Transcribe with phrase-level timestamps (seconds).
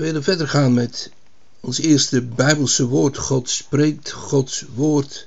[0.00, 1.10] We willen verder gaan met
[1.60, 3.18] ons eerste Bijbelse woord.
[3.18, 5.26] God spreekt Gods woord.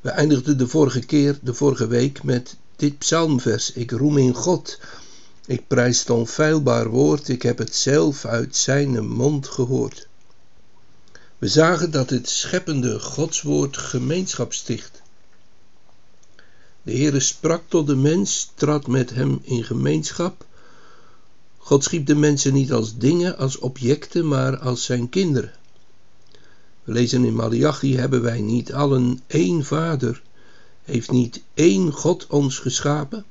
[0.00, 3.72] We eindigden de vorige keer, de vorige week, met dit psalmvers.
[3.72, 4.78] Ik roem in God.
[5.46, 7.28] Ik prijs het onfeilbaar woord.
[7.28, 10.08] Ik heb het zelf uit zijn mond gehoord.
[11.38, 15.02] We zagen dat het scheppende Godswoord gemeenschap sticht.
[16.82, 20.44] De Heere sprak tot de mens, trad met hem in gemeenschap
[21.64, 25.52] God schiep de mensen niet als dingen, als objecten, maar als zijn kinderen.
[26.84, 30.22] We lezen in Malachi, hebben wij niet allen één vader?
[30.84, 33.24] Heeft niet één God ons geschapen?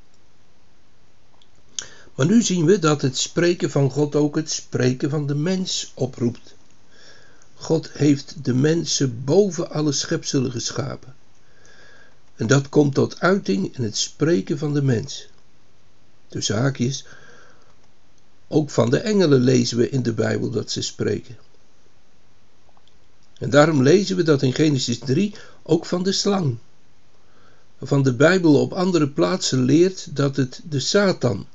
[2.15, 5.91] Maar nu zien we dat het spreken van God ook het spreken van de mens
[5.95, 6.55] oproept.
[7.55, 11.15] God heeft de mensen boven alle schepselen geschapen.
[12.35, 15.27] En dat komt tot uiting in het spreken van de mens.
[16.27, 17.05] De zaakjes,
[18.51, 21.37] ook van de engelen lezen we in de Bijbel dat ze spreken.
[23.37, 26.57] En daarom lezen we dat in Genesis 3 ook van de slang.
[27.81, 31.47] Van de Bijbel op andere plaatsen leert dat het de Satan,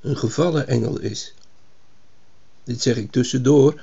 [0.00, 1.34] een gevallen engel is.
[2.64, 3.80] Dit zeg ik tussendoor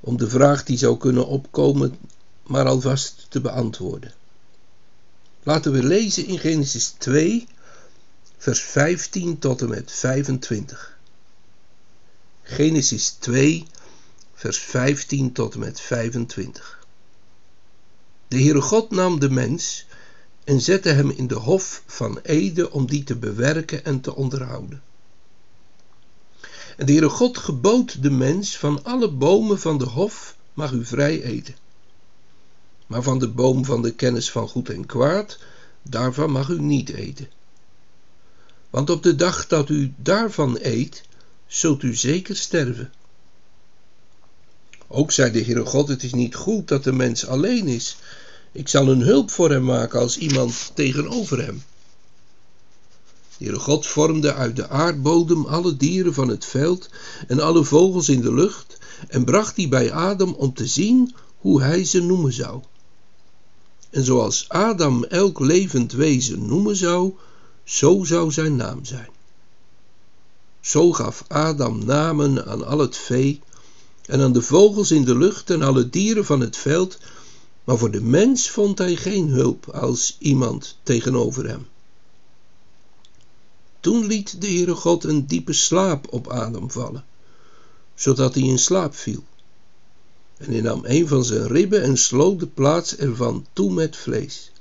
[0.00, 1.98] om de vraag die zou kunnen opkomen
[2.42, 4.12] maar alvast te beantwoorden.
[5.42, 7.46] Laten we lezen in Genesis 2,
[8.38, 10.97] vers 15 tot en met 25.
[12.50, 13.66] Genesis 2,
[14.34, 16.86] vers 15 tot en met 25.
[18.28, 19.86] De Heere God nam de mens
[20.44, 24.82] en zette hem in de hof van Ede om die te bewerken en te onderhouden.
[26.76, 30.84] En de Heere God gebood de mens van alle bomen van de hof mag u
[30.84, 31.56] vrij eten.
[32.86, 35.38] Maar van de boom van de kennis van goed en kwaad,
[35.82, 37.28] daarvan mag u niet eten.
[38.70, 41.06] Want op de dag dat u daarvan eet,
[41.48, 42.92] zult u zeker sterven.
[44.86, 47.96] Ook zei de Heere God, het is niet goed dat de mens alleen is.
[48.52, 51.62] Ik zal een hulp voor hem maken als iemand tegenover hem.
[53.38, 56.90] De Heere God vormde uit de aardbodem alle dieren van het veld
[57.26, 58.78] en alle vogels in de lucht
[59.08, 62.62] en bracht die bij Adam om te zien hoe hij ze noemen zou.
[63.90, 67.12] En zoals Adam elk levend wezen noemen zou,
[67.64, 69.08] zo zou zijn naam zijn.
[70.68, 73.40] Zo gaf Adam namen aan al het vee
[74.06, 76.98] en aan de vogels in de lucht en alle dieren van het veld,
[77.64, 81.66] maar voor de mens vond hij geen hulp als iemand tegenover hem.
[83.80, 87.04] Toen liet de Heere God een diepe slaap op Adam vallen,
[87.94, 89.24] zodat hij in slaap viel.
[90.36, 94.52] En hij nam een van zijn ribben en sloot de plaats ervan toe met vlees.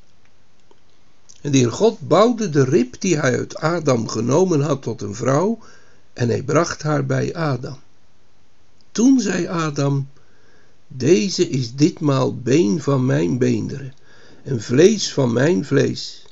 [1.42, 5.16] En de Heer God bouwde de rib die hij uit Adam genomen had tot een
[5.16, 5.60] vrouw
[6.18, 7.80] en hij bracht haar bij Adam.
[8.92, 10.10] Toen zei Adam,
[10.88, 13.94] deze is ditmaal been van mijn beenderen
[14.44, 16.26] en vlees van mijn vlees.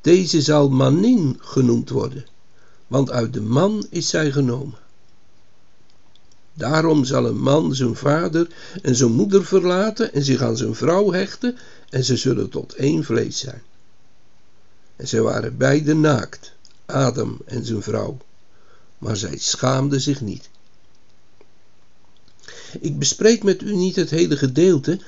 [0.00, 2.26] Deze zal manin genoemd worden,
[2.86, 4.78] want uit de man is zij genomen.
[6.54, 8.48] Daarom zal een man zijn vader
[8.82, 11.56] en zijn moeder verlaten en zich aan zijn vrouw hechten
[11.90, 13.62] en ze zullen tot één vlees zijn.
[14.96, 16.52] En zij waren beide naakt,
[16.86, 18.18] Adam en zijn vrouw
[18.98, 20.50] maar zij schaamde zich niet.
[22.80, 25.00] Ik bespreek met u niet het hele gedeelte,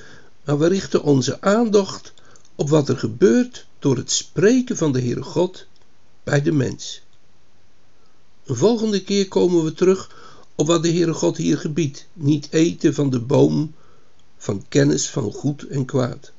[0.45, 2.13] maar we richten onze aandacht
[2.55, 5.65] op wat er gebeurt door het spreken van de Heere God
[6.23, 7.01] bij de mens.
[8.45, 10.09] Een volgende keer komen we terug
[10.55, 13.73] op wat de Heere God hier gebiedt: niet eten van de boom
[14.37, 16.31] van kennis van goed en kwaad.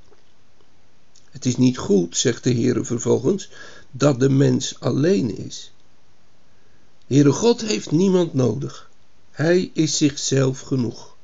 [1.30, 3.50] Het is niet goed, zegt de Heere vervolgens,
[3.90, 5.71] dat de mens alleen is.
[7.06, 8.90] Heere God heeft niemand nodig.
[9.30, 11.16] Hij is zichzelf genoeg.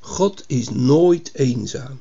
[0.00, 2.00] God is nooit eenzaam.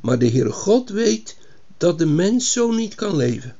[0.00, 1.36] Maar de Heere God weet
[1.76, 3.56] dat de mens zo niet kan leven.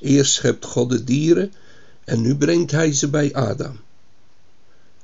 [0.00, 1.52] Eerst schept God de dieren
[2.04, 3.80] en nu brengt hij ze bij Adam.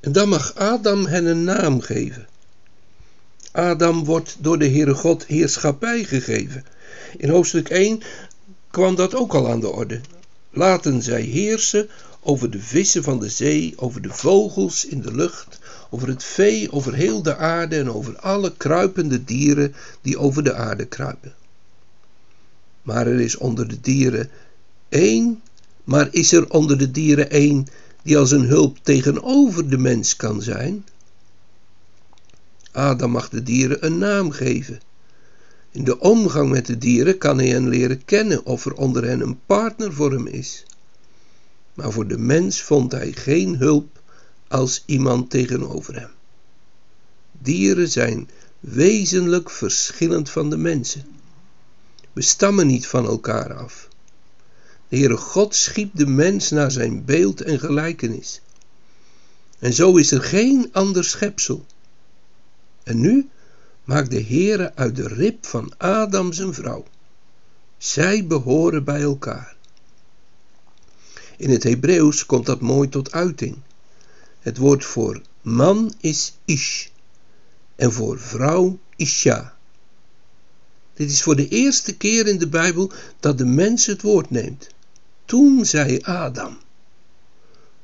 [0.01, 2.29] En dan mag Adam hen een naam geven.
[3.53, 6.65] Adam wordt door de Heere God heerschappij gegeven.
[7.17, 8.03] In hoofdstuk 1
[8.71, 10.01] kwam dat ook al aan de orde.
[10.59, 11.89] Laten zij heersen
[12.21, 15.59] over de vissen van de zee, over de vogels in de lucht,
[15.91, 20.55] over het vee, over heel de aarde en over alle kruipende dieren die over de
[20.55, 21.35] aarde kruipen.
[22.83, 24.31] Maar er is onder de dieren
[24.89, 25.43] één,
[25.85, 27.67] maar is er onder de dieren één
[28.03, 30.85] die als een hulp tegenover de mens kan zijn?
[32.73, 34.81] Adam mag de dieren een naam geven.
[35.79, 39.21] In de omgang met de dieren kan hij hen leren kennen of er onder hen
[39.21, 40.65] een partner voor hem is.
[41.75, 44.01] Maar voor de mens vond hij geen hulp
[44.49, 46.11] als iemand tegenover hem.
[47.33, 48.29] Dieren zijn
[48.61, 51.05] wezenlijk verschillend van de mensen.
[52.13, 53.89] We stammen niet van elkaar af.
[54.89, 58.41] De Heere God schiep de mens naar zijn beeld en gelijkenis.
[59.59, 61.67] En zo is er geen ander schepsel.
[62.83, 63.29] En nu
[63.89, 66.85] maakt de Heere uit de rib van Adam zijn vrouw.
[67.79, 69.57] Zij behoren bij elkaar.
[71.37, 73.57] In het Hebreeuws komt dat mooi tot uiting.
[74.41, 76.87] Het woord voor man is ish
[77.77, 79.57] en voor vrouw isha.
[80.95, 84.69] Dit is voor de eerste keer in de Bijbel dat de mens het woord neemt.
[85.25, 86.59] Toen zei Adam.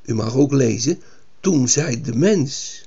[0.02, 1.02] U mag ook lezen,
[1.40, 2.82] toen zei de mens.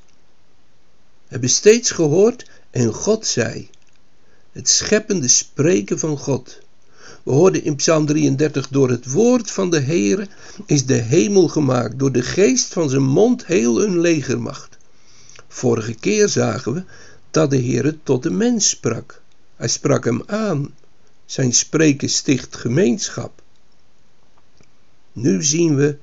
[1.23, 3.69] We hebben steeds gehoord en God zei.
[4.51, 6.59] Het scheppende spreken van God.
[7.23, 10.27] We hoorden in Psalm 33, door het woord van de Heere
[10.65, 14.77] is de hemel gemaakt, door de geest van zijn mond heel een legermacht.
[15.47, 16.83] Vorige keer zagen we
[17.31, 19.21] dat de Heere tot de mens sprak.
[19.55, 20.75] Hij sprak hem aan.
[21.25, 23.41] Zijn spreken sticht gemeenschap.
[25.13, 25.97] Nu zien we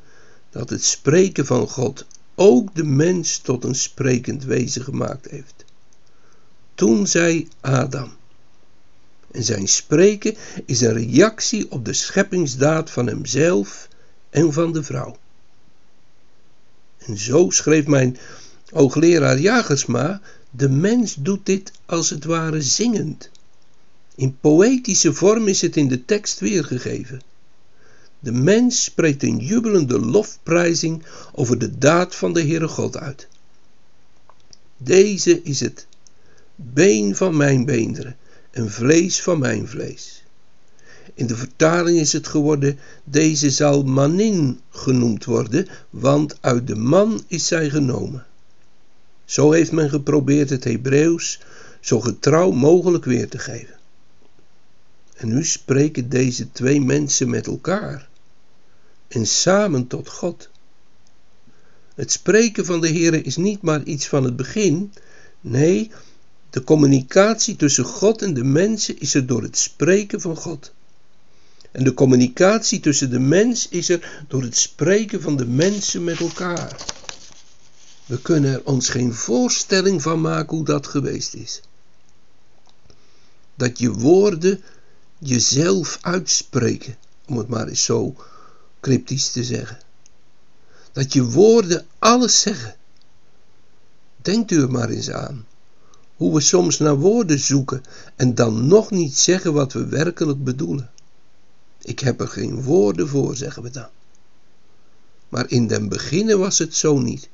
[0.50, 5.63] dat het spreken van God ook de mens tot een sprekend wezen gemaakt heeft.
[6.75, 8.12] Toen zei Adam.
[9.31, 13.88] En zijn spreken is een reactie op de scheppingsdaad van hemzelf
[14.31, 15.17] en van de vrouw.
[16.99, 18.19] En zo schreef mijn
[18.73, 23.31] oogleraar Jagersma, de mens doet dit als het ware zingend.
[24.15, 27.23] In poëtische vorm is het in de tekst weergegeven.
[28.20, 33.29] De mens spreekt een jubelende lofprijzing over de daad van de Heere God uit.
[34.77, 35.87] Deze is het
[36.56, 38.17] been van mijn beenderen
[38.51, 40.25] en vlees van mijn vlees.
[41.15, 47.25] In de vertaling is het geworden, deze zal manin genoemd worden, want uit de man
[47.27, 48.27] is zij genomen.
[49.25, 51.41] Zo heeft men geprobeerd het Hebreeuws
[51.81, 53.79] zo getrouw mogelijk weer te geven.
[55.15, 58.09] En nu spreken deze twee mensen met elkaar
[59.09, 60.51] en samen tot God.
[61.95, 64.93] Het spreken van de Heer is niet maar iets van het begin,
[65.41, 65.91] nee,
[66.55, 70.73] de communicatie tussen God en de mensen is er door het spreken van God.
[71.73, 76.21] En de communicatie tussen de mens is er door het spreken van de mensen met
[76.21, 76.77] elkaar.
[78.06, 81.61] We kunnen er ons geen voorstelling van maken hoe dat geweest is.
[83.55, 84.62] Dat je woorden
[85.19, 86.97] jezelf uitspreken,
[87.27, 88.17] om het maar eens zo
[88.81, 89.79] cryptisch te zeggen.
[90.93, 92.77] Dat je woorden alles zeggen.
[94.23, 95.47] Denkt u er maar eens aan.
[96.16, 97.82] Hoe we soms naar woorden zoeken
[98.16, 100.90] en dan nog niet zeggen wat we werkelijk bedoelen.
[101.82, 103.88] Ik heb er geen woorden voor, zeggen we dan.
[105.29, 107.29] Maar in den beginnen was het zo niet.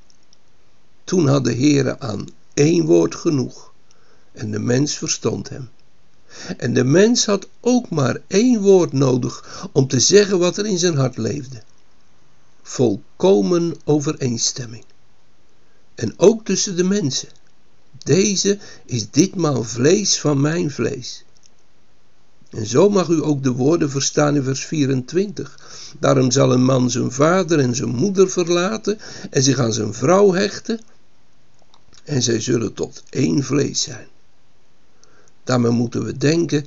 [1.05, 3.73] Toen had de Heere aan één woord genoeg
[4.33, 5.71] en de mens verstond hem.
[6.57, 10.78] En de mens had ook maar één woord nodig om te zeggen wat er in
[10.78, 11.62] zijn hart leefde.
[12.62, 14.85] Volkomen overeenstemming.
[15.95, 17.28] En ook tussen de mensen.
[18.11, 21.25] Deze is ditmaal vlees van mijn vlees.
[22.50, 25.59] En zo mag u ook de woorden verstaan in vers 24.
[25.99, 28.99] Daarom zal een man zijn vader en zijn moeder verlaten
[29.31, 30.81] en zich aan zijn vrouw hechten.
[32.05, 34.07] En zij zullen tot één vlees zijn.
[35.45, 36.67] Daarmee moeten we denken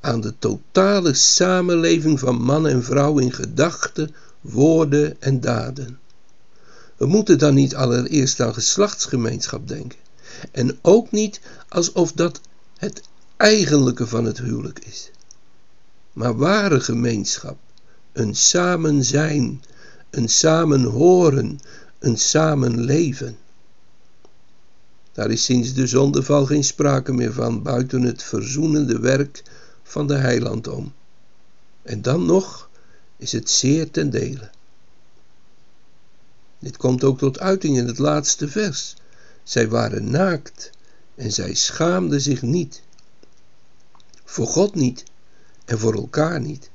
[0.00, 5.98] aan de totale samenleving van man en vrouw in gedachten, woorden en daden.
[6.96, 9.99] We moeten dan niet allereerst aan geslachtsgemeenschap denken.
[10.50, 12.40] En ook niet alsof dat
[12.76, 13.02] het
[13.36, 15.10] eigenlijke van het huwelijk is.
[16.12, 17.58] Maar ware gemeenschap,
[18.12, 19.62] een samen zijn,
[20.10, 21.60] een samen horen,
[21.98, 23.36] een samen leven.
[25.12, 29.42] Daar is sinds de zondeval geen sprake meer van, buiten het verzoenende werk
[29.82, 30.92] van de heiland om.
[31.82, 32.68] En dan nog
[33.16, 34.50] is het zeer ten dele.
[36.58, 38.96] Dit komt ook tot uiting in het laatste vers.
[39.50, 40.70] Zij waren naakt
[41.14, 42.82] en zij schaamden zich niet.
[44.24, 45.04] Voor God niet
[45.64, 46.70] en voor elkaar niet.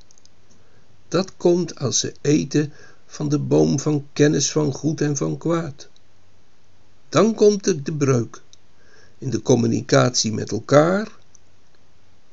[1.08, 2.74] dat komt als ze eten
[3.06, 5.90] van de boom van kennis van goed en van kwaad.
[7.10, 8.42] Dan komt er de breuk
[9.18, 11.08] in de communicatie met elkaar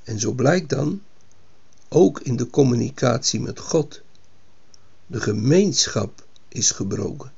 [0.04, 1.02] en zo blijkt dan
[1.88, 4.02] ook in de communicatie met God.
[5.06, 7.32] De gemeenschap is gebroken.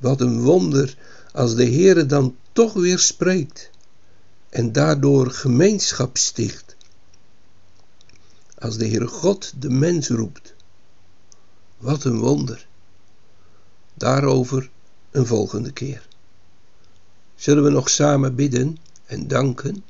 [0.00, 0.96] Wat een wonder
[1.32, 3.70] als de Heere dan toch weer spreekt
[4.48, 6.76] en daardoor gemeenschap sticht.
[8.58, 10.54] Als de Heere God de mens roept.
[11.78, 12.66] Wat een wonder.
[13.94, 14.70] Daarover
[15.10, 16.08] een volgende keer.
[17.34, 19.84] Zullen we nog samen bidden en danken?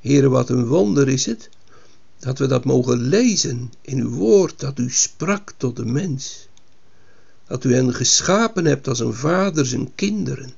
[0.00, 1.50] Heere, wat een wonder is het
[2.20, 6.48] dat we dat mogen lezen in uw woord, dat u sprak tot de mens.
[7.50, 10.52] Dat u hen geschapen hebt als een vader zijn kinderen.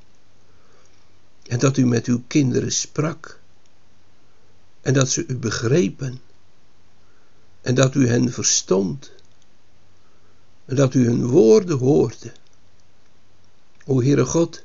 [1.42, 3.40] En dat u met uw kinderen sprak.
[4.80, 6.20] En dat ze u begrepen.
[7.60, 9.12] En dat u hen verstond.
[10.64, 12.32] En dat u hun woorden hoorde.
[13.84, 14.64] O Heere God,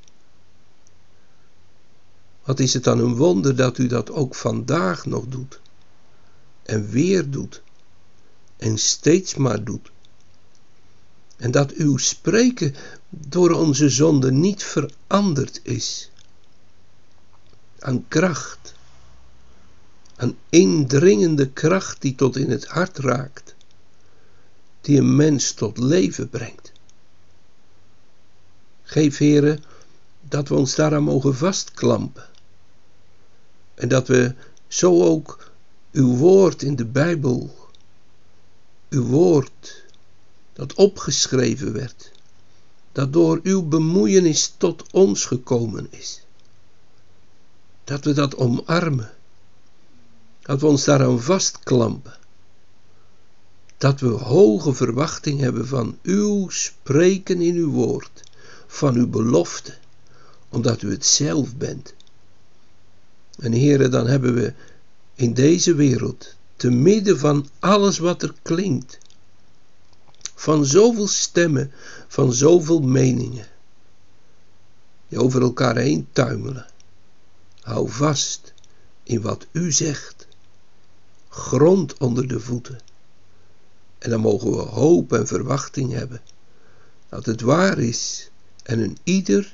[2.43, 5.59] wat is het dan een wonder dat u dat ook vandaag nog doet.
[6.63, 7.61] En weer doet.
[8.57, 9.91] En steeds maar doet.
[11.37, 12.75] En dat uw spreken
[13.09, 16.09] door onze zonde niet veranderd is.
[17.79, 18.73] Aan kracht.
[20.15, 23.55] Aan indringende kracht die tot in het hart raakt.
[24.81, 26.71] Die een mens tot leven brengt.
[28.83, 29.63] Geef, heren,
[30.21, 32.25] dat we ons daaraan mogen vastklampen.
[33.75, 34.35] En dat we
[34.67, 35.51] zo ook
[35.91, 37.55] uw woord in de Bijbel,
[38.89, 39.85] uw woord
[40.57, 42.11] dat opgeschreven werd,
[42.91, 46.21] dat door uw bemoeienis tot ons gekomen is,
[47.83, 49.11] dat we dat omarmen,
[50.41, 52.17] dat we ons daaraan vastklampen,
[53.77, 58.23] dat we hoge verwachting hebben van uw spreken in uw woord,
[58.67, 59.73] van uw belofte,
[60.49, 61.93] omdat u het zelf bent.
[63.39, 64.53] En heren, dan hebben we
[65.15, 68.97] in deze wereld, te midden van alles wat er klinkt,
[70.39, 71.71] van zoveel stemmen,
[72.07, 73.47] van zoveel meningen,
[75.07, 76.65] die over elkaar heen tuimelen.
[77.61, 78.53] Hou vast
[79.03, 80.27] in wat u zegt,
[81.29, 82.79] grond onder de voeten.
[83.97, 86.21] En dan mogen we hoop en verwachting hebben
[87.09, 88.29] dat het waar is
[88.63, 89.53] en een ieder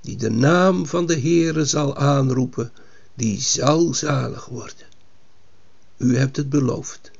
[0.00, 2.72] die de naam van de Heere zal aanroepen,
[3.14, 4.86] die zal zalig worden.
[5.96, 7.10] U hebt het beloofd.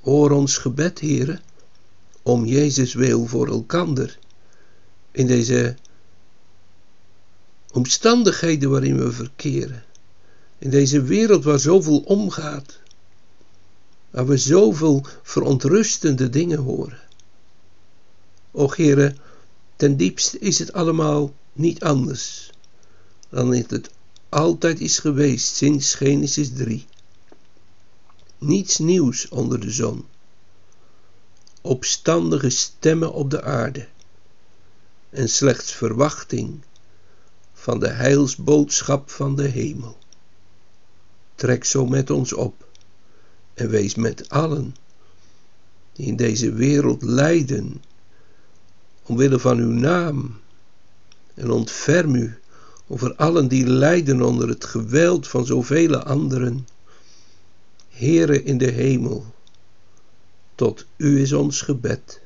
[0.00, 1.40] Hoor ons gebed, Heere,
[2.22, 4.18] om Jezus wil voor elkander
[5.10, 5.76] in deze
[7.72, 9.84] omstandigheden waarin we verkeren.
[10.58, 12.78] In deze wereld waar zoveel omgaat.
[14.10, 16.98] Waar we zoveel verontrustende dingen horen.
[18.50, 19.14] O Heere,
[19.76, 22.50] ten diepste is het allemaal niet anders
[23.30, 23.90] dan het
[24.28, 26.86] altijd is geweest sinds Genesis 3.
[28.40, 30.06] Niets nieuws onder de zon.
[31.60, 33.88] Opstandige stemmen op de aarde
[35.10, 36.60] en slechts verwachting
[37.52, 39.98] van de heilsboodschap van de hemel.
[41.34, 42.66] Trek zo met ons op
[43.54, 44.76] en wees met allen
[45.92, 47.82] die in deze wereld lijden
[49.02, 50.40] omwille van uw naam
[51.34, 52.38] en ontferm u
[52.86, 56.66] over allen die lijden onder het geweld van zoveel anderen.
[58.00, 59.34] Heere in de hemel,
[60.54, 62.20] tot u is ons gebed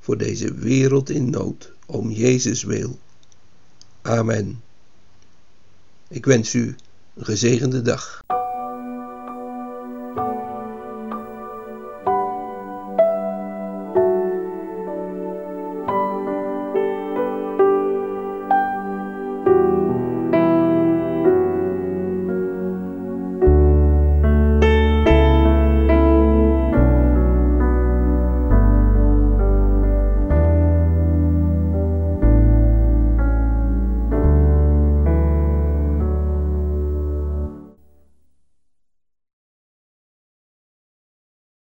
[0.00, 2.98] voor deze wereld in nood, om Jezus wil.
[4.02, 4.62] Amen.
[6.08, 6.76] Ik wens u
[7.14, 8.24] een gezegende dag.